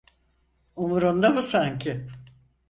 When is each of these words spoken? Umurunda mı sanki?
Umurunda 0.75 1.29
mı 1.29 1.41
sanki? 1.41 2.07